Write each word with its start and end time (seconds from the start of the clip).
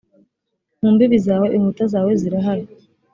mu 0.81 0.87
mbibi 0.93 1.17
zawe 1.27 1.47
inkuta 1.57 1.83
zawe 1.93 2.11
zirahari 2.21 2.65